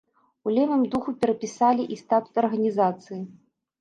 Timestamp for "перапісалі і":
1.21-1.99